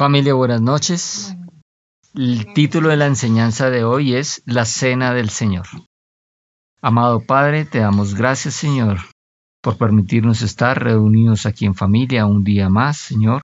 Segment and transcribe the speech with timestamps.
[0.00, 1.36] Familia, buenas noches.
[2.14, 5.66] El título de la enseñanza de hoy es La Cena del Señor.
[6.80, 9.00] Amado Padre, te damos gracias, Señor,
[9.60, 13.42] por permitirnos estar reunidos aquí en familia un día más, Señor,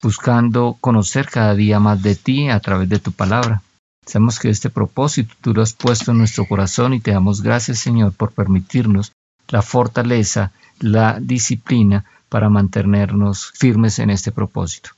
[0.00, 3.62] buscando conocer cada día más de ti a través de tu palabra.
[4.06, 7.80] Sabemos que este propósito tú lo has puesto en nuestro corazón y te damos gracias,
[7.80, 9.10] Señor, por permitirnos
[9.48, 14.90] la fortaleza, la disciplina para mantenernos firmes en este propósito.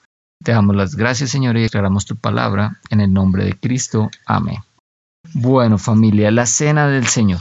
[0.43, 4.11] Te damos las gracias, Señor, y declaramos tu palabra en el nombre de Cristo.
[4.25, 4.59] Amén.
[5.35, 7.41] Bueno, familia, la cena del Señor.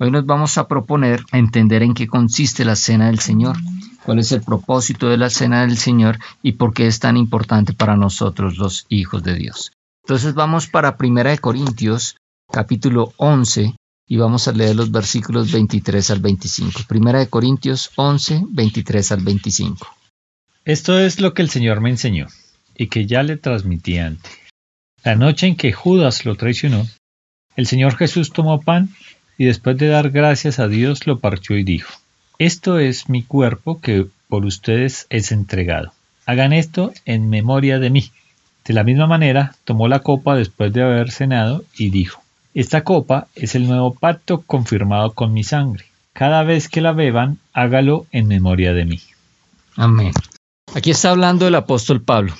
[0.00, 3.56] Hoy nos vamos a proponer entender en qué consiste la cena del Señor,
[4.04, 7.74] cuál es el propósito de la cena del Señor y por qué es tan importante
[7.74, 9.72] para nosotros los hijos de Dios.
[10.04, 12.16] Entonces vamos para 1 Corintios
[12.50, 13.76] capítulo 11
[14.06, 16.80] y vamos a leer los versículos 23 al 25.
[16.88, 19.97] 1 Corintios 11, 23 al 25.
[20.68, 22.26] Esto es lo que el Señor me enseñó
[22.76, 24.30] y que ya le transmití antes.
[25.02, 26.86] La noche en que Judas lo traicionó,
[27.56, 28.90] el Señor Jesús tomó pan
[29.38, 31.90] y después de dar gracias a Dios lo partió y dijo,
[32.38, 35.94] Esto es mi cuerpo que por ustedes es entregado.
[36.26, 38.12] Hagan esto en memoria de mí.
[38.66, 42.22] De la misma manera, tomó la copa después de haber cenado y dijo,
[42.52, 45.86] Esta copa es el nuevo pacto confirmado con mi sangre.
[46.12, 49.00] Cada vez que la beban, hágalo en memoria de mí.
[49.76, 50.12] Amén.
[50.74, 52.34] Aquí está hablando el apóstol Pablo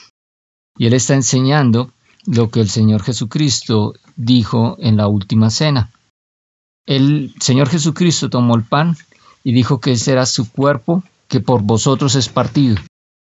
[0.77, 1.91] y él está enseñando
[2.27, 5.91] lo que el Señor Jesucristo dijo en la última cena.
[6.87, 8.97] El Señor Jesucristo tomó el pan
[9.45, 12.77] y dijo que ese era su cuerpo que por vosotros es partido,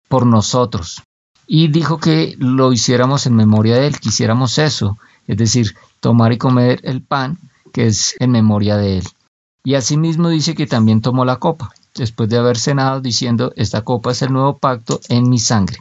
[0.08, 1.02] por nosotros
[1.48, 6.38] y dijo que lo hiciéramos en memoria de él, quisiéramos eso, es decir, tomar y
[6.38, 7.40] comer el pan,
[7.72, 9.08] que es en memoria de él.
[9.64, 14.12] Y asimismo dice que también tomó la copa, después de haber cenado, diciendo, esta copa
[14.12, 15.80] es el nuevo pacto en mi sangre.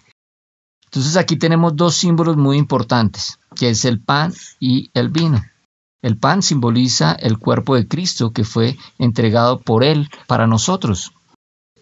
[0.86, 5.42] Entonces aquí tenemos dos símbolos muy importantes, que es el pan y el vino.
[6.02, 11.12] El pan simboliza el cuerpo de Cristo que fue entregado por Él para nosotros,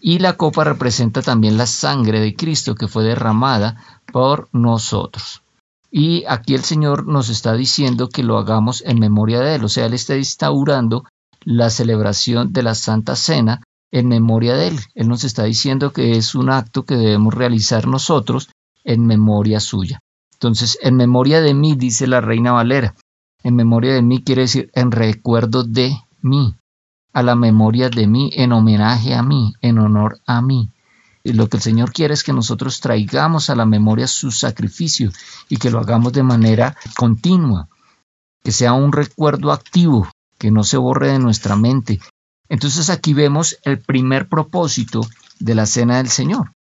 [0.01, 5.43] y la copa representa también la sangre de Cristo que fue derramada por nosotros.
[5.91, 9.69] Y aquí el Señor nos está diciendo que lo hagamos en memoria de Él, o
[9.69, 11.05] sea, Él está instaurando
[11.45, 13.63] la celebración de la Santa Cena
[13.95, 14.81] en memoria de Él.
[14.97, 18.51] Él nos está diciendo que es un acto que debemos realizar nosotros
[18.83, 20.01] en memoria suya.
[20.33, 22.97] Entonces, en memoria de mí, dice la Reina Valera.
[23.45, 26.57] En memoria de mí quiere decir en recuerdo de mí
[27.13, 30.73] a la memoria de mí, en homenaje a mí, en honor a mí.
[31.23, 35.13] Y lo que el Señor quiere es que nosotros traigamos a la memoria su sacrificio
[35.49, 37.69] y que lo hagamos de manera continua,
[38.43, 42.01] que sea un recuerdo activo, que no se borre de nuestra mente.
[42.49, 45.07] Entonces aquí vemos el primer propósito
[45.39, 46.53] de la cena del Señor.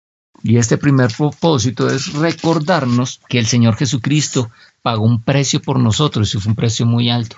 [0.41, 4.51] Y este primer propósito es recordarnos que el Señor Jesucristo
[4.81, 7.38] pagó un precio por nosotros y fue un precio muy alto.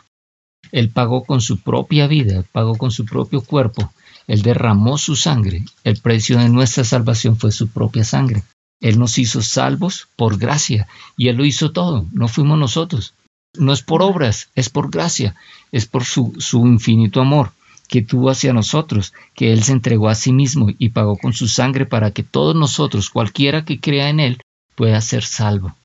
[0.71, 3.93] Él pagó con su propia vida, pagó con su propio cuerpo,
[4.27, 5.63] Él derramó su sangre.
[5.83, 8.43] El precio de nuestra salvación fue su propia sangre.
[8.81, 13.13] Él nos hizo salvos por gracia y Él lo hizo todo, no fuimos nosotros.
[13.53, 15.35] No es por obras, es por gracia,
[15.71, 17.51] es por su, su infinito amor
[17.87, 21.47] que tuvo hacia nosotros, que Él se entregó a sí mismo y pagó con su
[21.47, 24.41] sangre para que todos nosotros, cualquiera que crea en Él,
[24.75, 25.75] pueda ser salvo.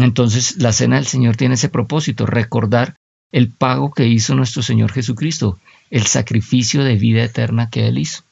[0.00, 2.96] Entonces la cena del Señor tiene ese propósito, recordar
[3.30, 5.58] el pago que hizo nuestro Señor Jesucristo,
[5.90, 8.22] el sacrificio de vida eterna que Él hizo.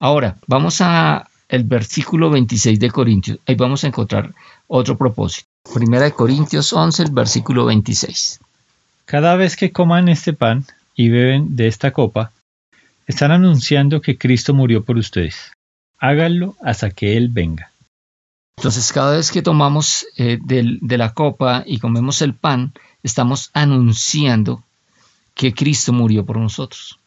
[0.00, 3.38] Ahora, vamos a el versículo 26 de Corintios.
[3.46, 4.34] Ahí vamos a encontrar
[4.66, 5.46] otro propósito.
[5.74, 8.40] Primera de Corintios 11, el versículo 26.
[9.04, 10.64] Cada vez que coman este pan
[10.94, 12.32] y beben de esta copa,
[13.06, 15.52] están anunciando que Cristo murió por ustedes.
[15.98, 17.70] Háganlo hasta que Él venga.
[18.56, 24.62] Entonces, cada vez que tomamos eh, de la copa y comemos el pan, estamos anunciando
[25.34, 26.98] que Cristo murió por nosotros.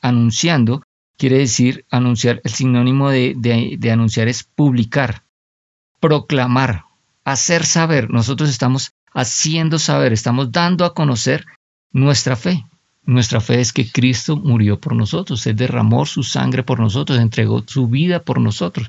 [0.00, 0.82] Anunciando
[1.16, 5.22] quiere decir anunciar, el sinónimo de, de, anunciar es publicar,
[6.00, 6.84] proclamar,
[7.24, 8.10] hacer saber.
[8.10, 11.46] Nosotros estamos haciendo saber, estamos dando a conocer
[11.92, 12.64] nuestra fe.
[13.06, 17.62] Nuestra fe es que Cristo murió por nosotros, Él derramó su sangre por nosotros, entregó
[17.66, 18.88] su vida por nosotros.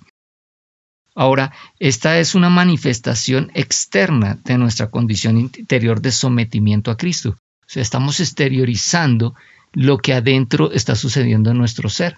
[1.15, 7.29] Ahora, esta es una manifestación externa de nuestra condición interior de sometimiento a Cristo.
[7.29, 9.33] O sea, estamos exteriorizando
[9.71, 12.17] lo que adentro está sucediendo en nuestro ser.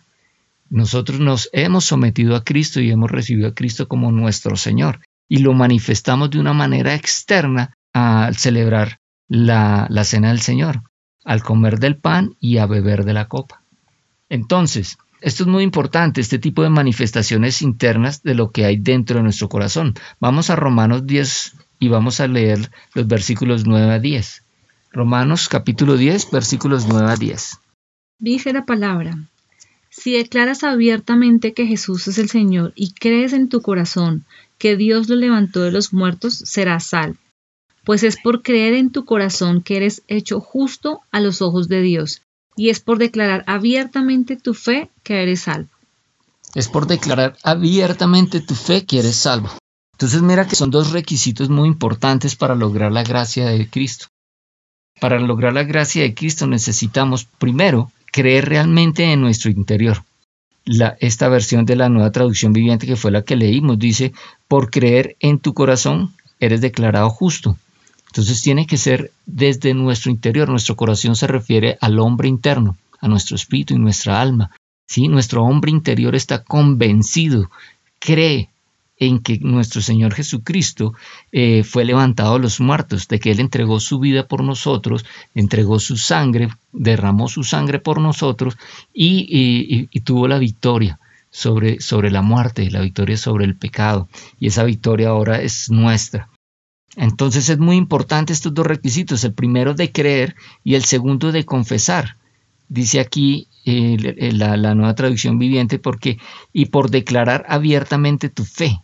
[0.70, 5.02] Nosotros nos hemos sometido a Cristo y hemos recibido a Cristo como nuestro Señor.
[5.30, 10.82] Y lo manifestamos de una manera externa al celebrar la, la cena del Señor,
[11.28, 13.62] al comer del pan y a beber de la copa.
[14.30, 19.18] Entonces, Esto es muy importante, este tipo de manifestaciones internas de lo que hay dentro
[19.18, 19.96] de nuestro corazón.
[20.20, 24.44] Vamos a Romanos 10 y vamos a leer los versículos 9 a 10.
[24.92, 27.58] Romanos capítulo 10, versículos 9 a 10.
[28.20, 29.18] Dice la palabra,
[29.90, 34.24] si declaras abiertamente que Jesús es el Señor y crees en tu corazón
[34.60, 37.18] que Dios lo levantó de los muertos, serás salvo.
[37.88, 41.82] Pues es por creer en tu corazón que eres hecho justo a los ojos de
[41.82, 42.22] Dios,
[42.58, 45.70] y es por declarar abiertamente tu fe que eres salvo.
[46.54, 49.50] Es por declarar abiertamente tu fe que eres salvo.
[49.94, 54.08] Entonces mira que son dos requisitos muy importantes para lograr la gracia de Cristo.
[55.00, 60.04] Para lograr la gracia de Cristo necesitamos primero creer realmente en nuestro interior.
[61.00, 64.12] Esta versión de la nueva traducción viviente que fue la que leímos dice,
[64.50, 67.56] por creer en tu corazón eres declarado justo.
[68.08, 70.50] Entonces tiene que ser desde nuestro interior.
[70.50, 74.52] Nuestro corazón se refiere al hombre interno, a nuestro espíritu y nuestra alma.
[74.86, 75.08] ¿sí?
[75.08, 77.50] Nuestro hombre interior está convencido,
[78.00, 78.50] cree
[79.00, 80.96] en que nuestro Señor Jesucristo
[81.32, 85.06] eh, fue levantado a los muertos, de que Él entregó su vida por nosotros,
[85.36, 88.58] entregó su sangre, derramó su sangre por nosotros
[88.92, 91.00] y, y tuvo la victoria
[91.30, 94.08] sobre, sobre la muerte, la victoria sobre el pecado.
[94.40, 96.30] Y esa victoria ahora es nuestra.
[96.98, 101.46] Entonces es muy importante estos dos requisitos, el primero de creer y el segundo de
[101.46, 102.18] confesar.
[102.70, 106.18] Dice aquí eh, la, la, nueva traducción viviente, porque
[106.52, 108.82] y por declarar abiertamente tu fe.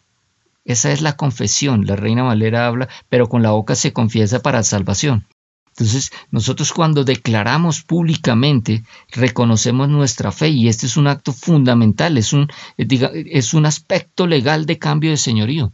[0.64, 1.88] Esa es la confesión.
[1.88, 5.26] La Reina Valera habla, pero con la boca se confiesa para salvación.
[5.70, 12.32] Entonces, nosotros cuando declaramos públicamente, reconocemos nuestra fe y este es un acto fundamental, es
[12.32, 15.74] un, es un aspecto legal de cambio de señorío.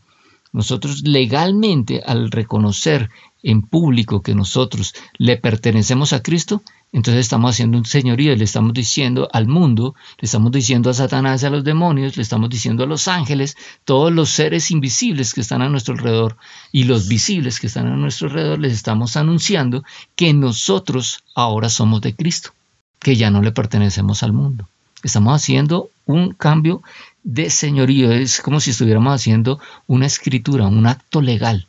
[0.52, 3.10] Nosotros legalmente, al reconocer
[3.44, 6.62] en público que nosotros le pertenecemos a Cristo,
[6.92, 11.44] entonces estamos haciendo un señorío, le estamos diciendo al mundo, le estamos diciendo a Satanás
[11.44, 13.56] a los demonios, le estamos diciendo a los ángeles,
[13.86, 16.36] todos los seres invisibles que están a nuestro alrededor
[16.72, 19.84] y los visibles que están a nuestro alrededor, les estamos anunciando
[20.16, 22.52] que nosotros ahora somos de Cristo,
[22.98, 24.68] que ya no le pertenecemos al mundo.
[25.04, 26.82] Estamos haciendo un cambio
[27.24, 31.68] de señorío, es como si estuviéramos haciendo una escritura, un acto legal,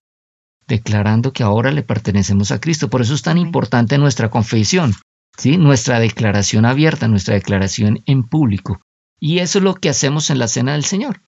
[0.66, 2.88] declarando que ahora le pertenecemos a Cristo.
[2.88, 4.94] Por eso es tan importante nuestra confesión,
[5.36, 5.56] ¿sí?
[5.56, 8.80] nuestra declaración abierta, nuestra declaración en público.
[9.18, 11.20] Y eso es lo que hacemos en la Cena del Señor.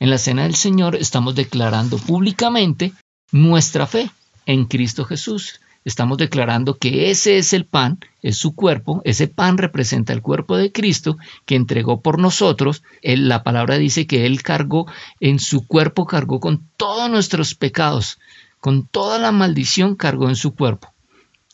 [0.00, 2.92] En la Cena del Señor estamos declarando públicamente
[3.32, 4.10] nuestra fe
[4.46, 5.60] en Cristo Jesús.
[5.88, 10.58] Estamos declarando que ese es el pan, es su cuerpo, ese pan representa el cuerpo
[10.58, 12.82] de Cristo que entregó por nosotros.
[13.02, 14.86] la palabra dice que Él cargó
[15.18, 18.18] en su cuerpo, cargó con todos nuestros pecados,
[18.60, 20.92] con toda la maldición cargó en su cuerpo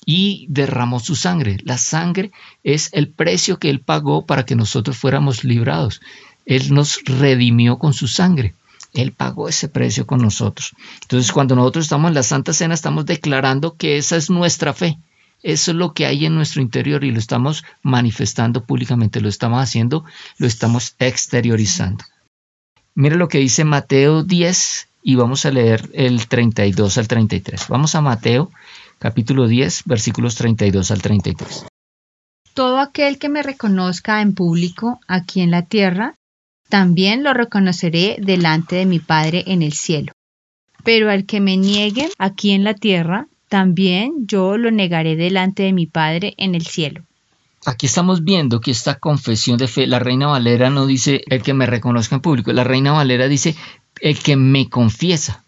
[0.05, 1.59] y derramó su sangre.
[1.63, 2.33] La sangre
[2.65, 6.01] es el precio que Él pagó para que nosotros fuéramos librados.
[6.45, 8.57] Él nos redimió con su sangre.
[8.95, 10.73] Él pagó ese precio con nosotros.
[11.03, 14.99] Entonces, cuando nosotros estamos en la Santa Cena, estamos declarando que esa es nuestra fe.
[15.43, 19.63] Eso es lo que hay en nuestro interior y lo estamos manifestando públicamente, lo estamos
[19.63, 20.05] haciendo,
[20.39, 22.05] lo estamos exteriorizando.
[22.95, 27.69] Mire lo que dice Mateo 10 y vamos a leer el 32 al 33.
[27.69, 28.51] Vamos a Mateo
[28.99, 31.67] capítulo 10 versículos 32 al 33.
[32.55, 36.15] Todo aquel que me reconozca en público aquí en la tierra,
[36.69, 40.13] también lo reconoceré delante de mi Padre en el cielo.
[40.83, 45.73] Pero al que me niegue aquí en la tierra, también yo lo negaré delante de
[45.73, 47.03] mi Padre en el cielo.
[47.67, 51.55] Aquí estamos viendo que esta confesión de fe, la Reina Valera no dice el que
[51.55, 53.57] me reconozca en público, la Reina Valera dice
[54.01, 55.45] el que me confiesa,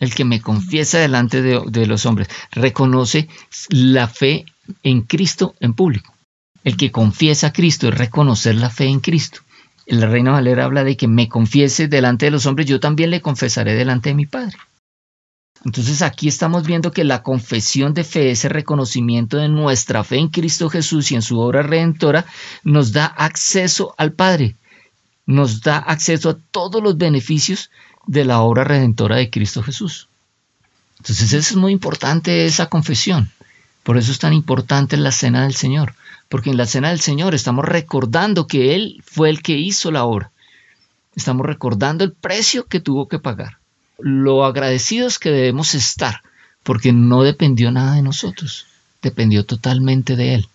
[0.00, 3.28] el que me confiesa delante de, de los hombres, reconoce
[3.68, 4.46] la fe
[4.82, 6.12] en Cristo en público.
[6.64, 9.43] El que confiesa a Cristo es reconocer la fe en Cristo
[9.86, 13.20] la Reina Valera habla de que me confiese delante de los hombres, yo también le
[13.20, 14.56] confesaré delante de mi Padre.
[15.64, 20.28] Entonces aquí estamos viendo que la confesión de fe, ese reconocimiento de nuestra fe en
[20.28, 22.26] Cristo Jesús y en su obra redentora,
[22.64, 24.56] nos da acceso al Padre,
[25.26, 27.70] nos da acceso a todos los beneficios
[28.06, 30.08] de la obra redentora de Cristo Jesús.
[30.98, 33.30] Entonces es muy importante esa confesión.
[33.82, 35.94] Por eso es tan importante la cena del Señor
[36.34, 40.04] porque en la cena del Señor estamos recordando que Él fue el que hizo la
[40.04, 40.32] obra.
[41.14, 43.58] Estamos recordando el precio que tuvo que pagar,
[44.00, 46.22] lo agradecidos que debemos estar,
[46.64, 48.66] porque no dependió nada de nosotros,
[49.00, 50.48] dependió totalmente de Él.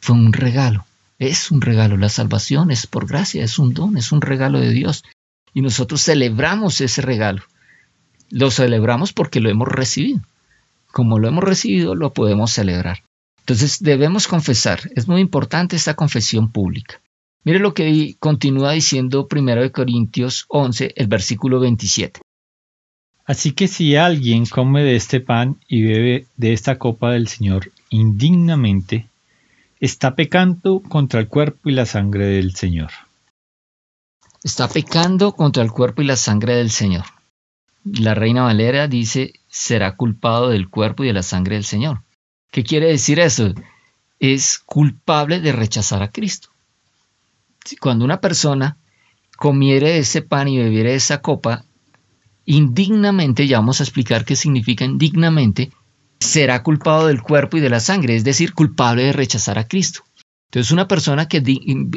[0.00, 0.84] Fue un regalo,
[1.20, 4.70] es un regalo, la salvación es por gracia, es un don, es un regalo de
[4.70, 5.04] Dios.
[5.54, 7.44] Y nosotros celebramos ese regalo.
[8.30, 10.22] Lo celebramos porque lo hemos recibido.
[10.90, 13.04] Como lo hemos recibido, lo podemos celebrar.
[13.40, 17.00] Entonces debemos confesar, es muy importante esta confesión pública.
[17.42, 22.20] Mire lo que continúa diciendo 1 Corintios 11, el versículo 27.
[23.24, 27.70] Así que si alguien come de este pan y bebe de esta copa del Señor
[27.88, 29.08] indignamente,
[29.78, 32.90] está pecando contra el cuerpo y la sangre del Señor.
[34.42, 37.04] Está pecando contra el cuerpo y la sangre del Señor.
[37.84, 42.02] La reina Valera dice, será culpado del cuerpo y de la sangre del Señor.
[42.50, 43.54] ¿Qué quiere decir eso?
[44.18, 46.48] Es culpable de rechazar a Cristo.
[47.80, 48.76] Cuando una persona
[49.36, 51.64] comiere ese pan y bebiere esa copa,
[52.44, 55.70] indignamente, ya vamos a explicar qué significa indignamente,
[56.18, 60.02] será culpado del cuerpo y de la sangre, es decir, culpable de rechazar a Cristo.
[60.48, 61.42] Entonces, una persona que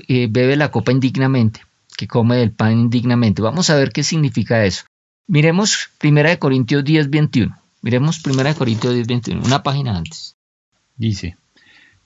[0.08, 1.62] eh, bebe la copa indignamente,
[1.98, 4.86] que come el pan indignamente, vamos a ver qué significa eso.
[5.28, 7.58] Miremos 1 Corintios 10, 21.
[7.82, 10.36] Miremos 1 Corintios 10, 21, una página antes.
[10.96, 11.38] Dice,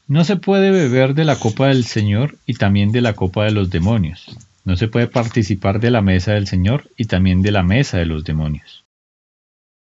[0.08, 3.52] no se puede beber de la copa del Señor y también de la copa de
[3.52, 4.38] los demonios.
[4.64, 8.06] No se puede participar de la mesa del Señor y también de la mesa de
[8.06, 8.86] los demonios.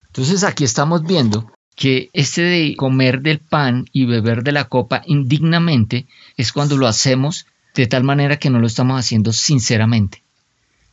[0.07, 5.01] Entonces aquí estamos viendo que este de comer del pan y beber de la copa
[5.05, 6.05] indignamente
[6.37, 10.23] es cuando lo hacemos de tal manera que no lo estamos haciendo sinceramente.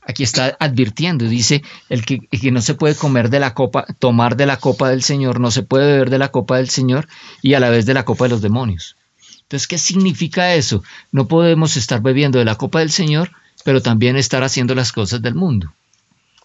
[0.09, 4.37] Aquí está advirtiendo, dice el que, que, no se puede comer de la copa, tomar
[4.37, 7.07] de la copa del Señor, no se puede beber de la copa del Señor
[7.43, 8.97] y a la vez de la copa de los demonios.
[9.43, 10.83] Entonces, ¿qué significa eso?
[11.13, 13.31] No podemos estar bebiendo de la copa del Señor
[13.65, 15.73] pero también estar haciendo las cosas del mundo.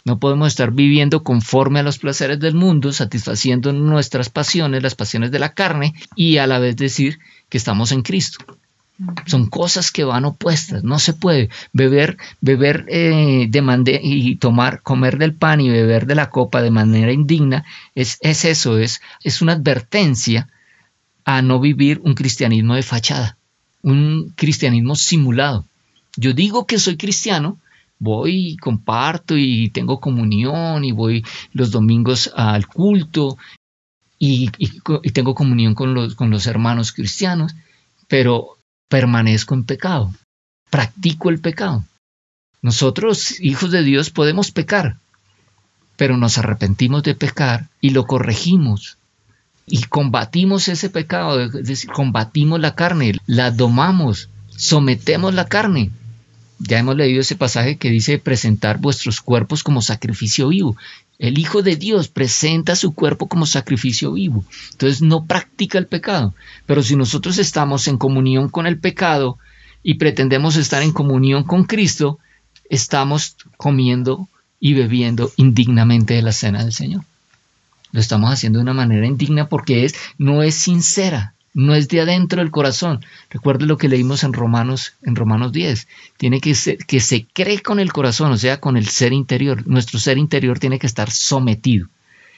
[0.05, 5.31] No podemos estar viviendo conforme a los placeres del mundo, satisfaciendo nuestras pasiones, las pasiones
[5.31, 8.43] de la carne, y a la vez decir que estamos en Cristo.
[9.25, 10.83] Son cosas que van opuestas.
[10.83, 16.15] No se puede beber, beber eh, de y tomar, comer del pan y beber de
[16.15, 17.65] la copa de manera indigna.
[17.95, 20.49] Es, es eso, es, es una advertencia
[21.25, 23.37] a no vivir un cristianismo de fachada,
[23.81, 25.65] un cristianismo simulado.
[26.15, 27.59] Yo digo que soy cristiano,
[27.97, 31.23] voy y comparto y tengo comunión y voy
[31.53, 33.37] los domingos al culto
[34.19, 34.49] y,
[35.11, 37.55] tengo comunión con los, con los hermanos cristianos,
[38.07, 38.57] pero
[38.93, 40.13] permanezco en pecado,
[40.69, 41.83] practico el pecado.
[42.61, 44.97] Nosotros, hijos de Dios, podemos pecar,
[45.97, 48.99] pero nos arrepentimos de pecar y lo corregimos
[49.65, 55.89] y combatimos ese pecado, es decir, combatimos la carne, la domamos, sometemos la carne
[56.65, 60.77] ya hemos leído ese pasaje que dice presentar vuestros cuerpos como sacrificio vivo.
[61.23, 64.43] El Hijo de Dios presenta su cuerpo como sacrificio vivo.
[64.71, 66.35] Entonces no practica el pecado.
[66.65, 69.37] Pero si nosotros estamos en comunión con el pecado
[69.83, 72.19] y pretendemos estar en comunión con Cristo,
[72.69, 74.27] estamos comiendo
[74.59, 77.05] y bebiendo indignamente de la cena del Señor.
[77.93, 82.01] Lo estamos haciendo de una manera indigna porque es, no es sincera, no es de
[82.01, 83.05] adentro del corazón.
[83.29, 85.87] Recuerde lo que leímos en Romanos, en Romanos 10.
[86.17, 89.67] Tiene que ser que se cree con el corazón, o sea, con el ser interior.
[89.67, 91.87] Nuestro ser interior tiene que estar sometido.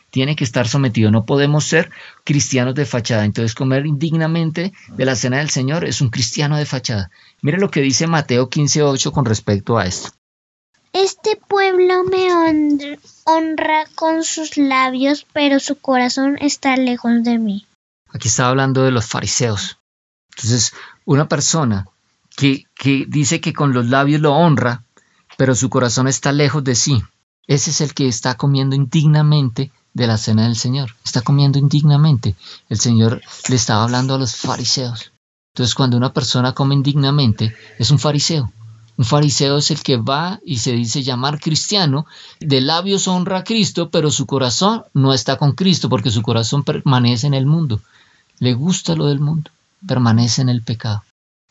[0.10, 1.12] Tiene que estar sometido.
[1.12, 1.89] No podemos ser
[2.24, 3.25] cristianos de fachada.
[3.25, 7.10] Entonces, comer indignamente de la cena del Señor es un cristiano de fachada.
[7.41, 10.10] Mire lo que dice Mateo 15:8 con respecto a esto.
[10.93, 12.27] Este pueblo me
[13.25, 17.65] honra con sus labios, pero su corazón está lejos de mí.
[18.15, 19.77] Aquí está hablando de los fariseos.
[20.38, 20.72] Entonces,
[21.03, 21.86] una persona
[22.38, 24.86] que, que dice que con los labios lo honra,
[25.36, 27.03] pero su corazón está lejos de sí,
[27.45, 30.95] ese es el que está comiendo indignamente de la cena del Señor.
[31.03, 32.36] Está comiendo indignamente.
[32.69, 35.12] El Señor le estaba hablando a los fariseos.
[35.53, 38.50] Entonces, cuando una persona come indignamente, es un fariseo.
[38.95, 42.05] Un fariseo es el que va y se dice llamar cristiano,
[42.39, 46.63] de labios honra a Cristo, pero su corazón no está con Cristo porque su corazón
[46.63, 47.81] permanece en el mundo
[48.39, 49.51] le gusta lo del mundo,
[49.85, 51.03] permanece en el pecado.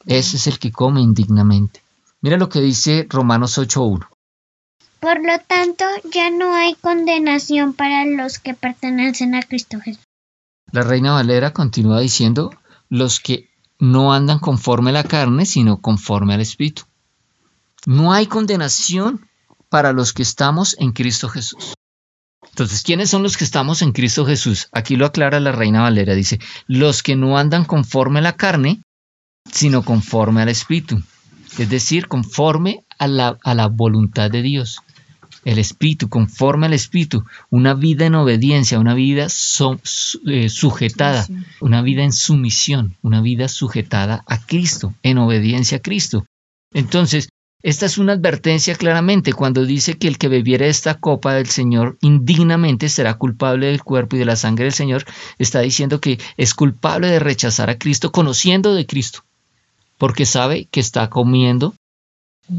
[0.07, 1.83] Ese es el que come indignamente.
[2.21, 4.07] Mira lo que dice Romanos 8.1.
[5.01, 10.03] Por lo tanto, ya no hay condenación para los que pertenecen a Cristo Jesús.
[10.73, 12.51] La reina Valera continúa diciendo,
[12.89, 16.85] los que no andan conforme a la carne, sino conforme al Espíritu.
[17.87, 19.29] No hay condenación
[19.69, 21.75] para los que estamos en Cristo Jesús.
[22.55, 24.69] Entonces, ¿quiénes son los que estamos en Cristo Jesús?
[24.71, 28.81] Aquí lo aclara la Reina Valera, dice, los que no andan conforme a la carne,
[29.51, 31.03] sino conforme al Espíritu,
[31.59, 34.79] es decir, conforme a la, a la voluntad de Dios.
[35.45, 41.27] El Espíritu, conforme al Espíritu, una vida en obediencia, una vida eh, sujetada,
[41.61, 46.25] una vida en sumisión, una vida sujetada a Cristo, en obediencia a Cristo.
[46.73, 47.31] Entonces,
[47.65, 51.97] esta es una advertencia claramente cuando dice que el que bebiere esta copa del Señor
[52.03, 55.07] indignamente será culpable del cuerpo y de la sangre del Señor.
[55.39, 59.25] Está diciendo que es culpable de rechazar a Cristo conociendo de Cristo,
[59.97, 61.75] porque sabe que está comiendo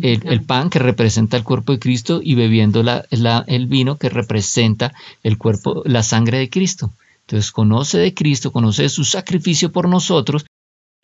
[0.02, 5.38] el, pan que representa el cuerpo de Cristo y bebiendo el vino que representa el
[5.38, 6.92] cuerpo, la sangre de Cristo.
[7.28, 10.48] Entonces conoce de Cristo, conoce su sacrificio por nosotros,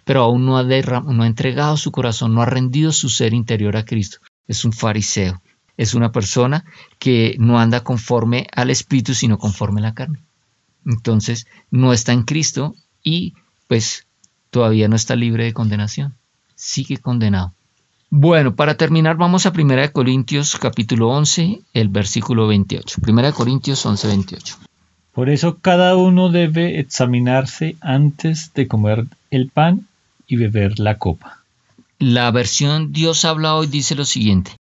[0.03, 3.77] pero aún no ha, no ha entregado su corazón, no ha rendido su ser interior
[3.77, 4.17] a Cristo.
[4.47, 5.41] Es un fariseo,
[5.77, 6.65] es una persona
[6.99, 10.19] que no anda conforme al Espíritu, sino conforme a la carne.
[10.85, 13.33] Entonces no está en Cristo y
[13.67, 14.07] pues
[14.49, 16.15] todavía no está libre de condenación,
[16.55, 17.53] sigue condenado.
[18.09, 22.99] Bueno, para terminar vamos a 1 Corintios capítulo 11, el versículo 28.
[23.07, 24.57] 1 Corintios 11, 28.
[25.13, 29.87] Por eso cada uno debe examinarse antes de comer el pan
[30.31, 31.43] y beber la copa.
[31.99, 34.55] La versión Dios habla hoy dice lo siguiente.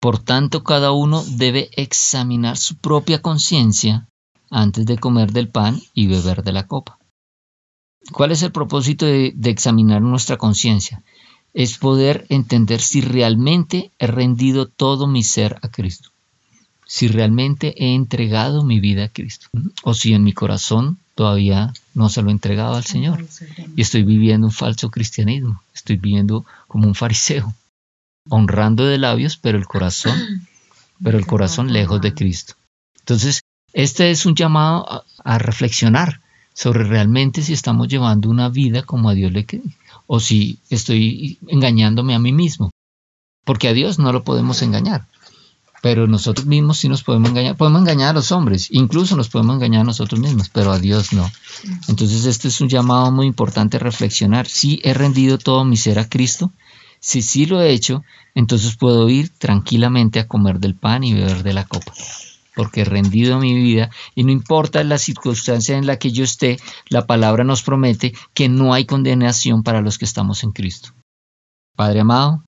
[0.00, 4.06] Por tanto, cada uno debe examinar su propia conciencia
[4.50, 6.98] antes de comer del pan y beber de la copa.
[8.12, 11.02] ¿Cuál es el propósito de, de examinar nuestra conciencia?
[11.54, 16.10] es poder entender si realmente he rendido todo mi ser a Cristo,
[16.84, 19.48] si realmente he entregado mi vida a Cristo,
[19.84, 23.24] o si en mi corazón todavía no se lo he entregado al Señor
[23.76, 27.54] y estoy viviendo un falso cristianismo, estoy viviendo como un fariseo,
[28.28, 30.18] honrando de labios, pero el corazón,
[31.02, 32.54] pero el corazón lejos de Cristo.
[33.00, 33.42] Entonces,
[33.72, 36.20] este es un llamado a, a reflexionar
[36.54, 39.46] sobre realmente si estamos llevando una vida como a Dios le,
[40.06, 42.70] o si estoy engañándome a mí mismo.
[43.44, 45.06] Porque a Dios no lo podemos engañar.
[45.84, 47.58] Pero nosotros mismos sí nos podemos engañar.
[47.58, 51.12] Podemos engañar a los hombres, incluso nos podemos engañar a nosotros mismos, pero a Dios
[51.12, 51.30] no.
[51.88, 54.46] Entonces este es un llamado muy importante a reflexionar.
[54.46, 56.52] Si he rendido todo mi ser a Cristo,
[57.00, 58.02] si sí lo he hecho,
[58.34, 61.92] entonces puedo ir tranquilamente a comer del pan y beber de la copa
[62.56, 66.56] porque he rendido mi vida y no importa la circunstancia en la que yo esté,
[66.88, 70.90] la palabra nos promete que no hay condenación para los que estamos en Cristo.
[71.76, 72.44] Padre amado,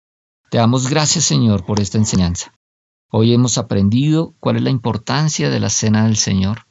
[0.49, 2.53] te damos gracias Señor por esta enseñanza.
[3.09, 6.67] Hoy hemos aprendido cuál es la importancia de la cena del Señor.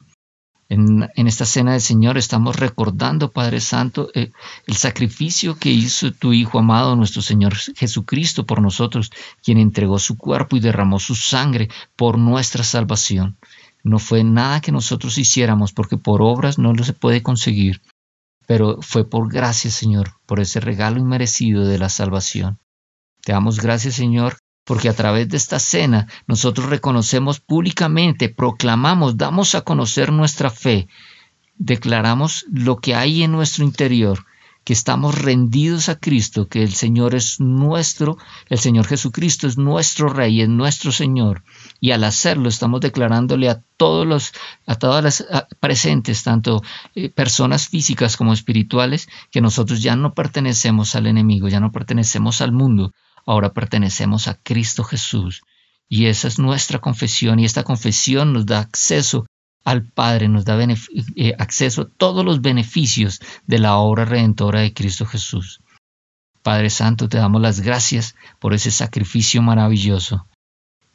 [0.68, 4.32] En, esta cena del Señor estamos recordando, Padre Santo, eh,
[4.66, 10.18] el sacrificio que hizo tu Hijo amado, nuestro Señor Jesucristo, por nosotros, quien entregó su
[10.18, 13.38] cuerpo y derramó su sangre por nuestra salvación.
[13.82, 17.80] No fue nada que nosotros hiciéramos, porque por obras no lo se puede conseguir,
[18.46, 22.58] pero fue por gracia, Señor, por ese regalo inmerecido de la salvación.
[23.22, 29.54] Te damos gracias, Señor, porque a través de esta cena nosotros reconocemos públicamente, proclamamos, damos
[29.54, 30.88] a conocer nuestra fe,
[31.56, 34.26] declaramos lo que hay en nuestro interior,
[34.64, 40.08] que estamos rendidos a Cristo, que el Señor es nuestro, el Señor Jesucristo es nuestro
[40.08, 41.44] Rey, es nuestro Señor.
[41.78, 44.32] Y al hacerlo estamos declarándole a todos los,
[44.66, 45.26] a todas las
[45.60, 46.60] presentes, tanto
[46.96, 52.40] eh, personas físicas como espirituales, que nosotros ya no pertenecemos al enemigo, ya no pertenecemos
[52.40, 52.92] al mundo,
[53.26, 55.42] ahora pertenecemos a Cristo Jesús.
[55.88, 59.26] Y esa es nuestra confesión y esta confesión nos da acceso
[59.64, 64.72] al Padre, nos da eh, acceso a todos los beneficios de la obra redentora de
[64.72, 65.60] Cristo Jesús.
[66.42, 70.28] Padre Santo, te damos las gracias por ese sacrificio maravilloso.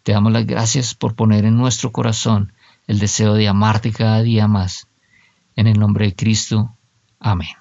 [0.03, 2.53] Te damos las gracias por poner en nuestro corazón
[2.87, 4.87] el deseo de amarte cada día más.
[5.57, 6.77] En el nombre de Cristo.
[7.19, 7.60] Amén.